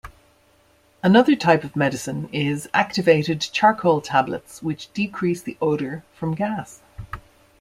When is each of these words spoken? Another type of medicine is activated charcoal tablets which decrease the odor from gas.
Another 1.03 1.35
type 1.35 1.63
of 1.63 1.75
medicine 1.75 2.27
is 2.33 2.67
activated 2.73 3.39
charcoal 3.39 4.01
tablets 4.01 4.63
which 4.63 4.91
decrease 4.93 5.43
the 5.43 5.57
odor 5.61 6.03
from 6.15 6.33
gas. 6.33 6.81